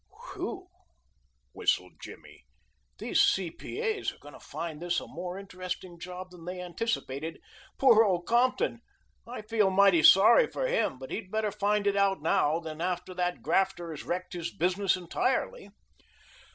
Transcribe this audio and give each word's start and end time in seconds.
"Phew!" 0.33 0.65
whistled 1.53 2.01
Jimmy. 2.01 2.43
"These 2.97 3.21
C.P.A.s 3.21 4.11
are 4.11 4.17
going 4.17 4.33
to 4.33 4.39
find 4.39 4.81
this 4.81 4.99
a 4.99 5.05
more 5.05 5.37
interesting 5.37 5.99
job 5.99 6.31
than 6.31 6.45
they 6.45 6.59
anticipated. 6.59 7.39
Poor 7.77 8.03
old 8.03 8.25
Compton! 8.25 8.81
I 9.27 9.43
feel 9.43 9.69
mighty 9.69 10.01
sorry 10.01 10.47
for 10.47 10.65
him, 10.65 10.97
but 10.97 11.11
he 11.11 11.17
had 11.17 11.29
better 11.29 11.51
find 11.51 11.85
it 11.85 11.95
out 11.95 12.19
now 12.19 12.59
than 12.59 12.81
after 12.81 13.13
that 13.13 13.43
grafter 13.43 13.91
has 13.91 14.03
wrecked 14.03 14.33
his 14.33 14.51
business 14.51 14.97
entirely." 14.97 15.69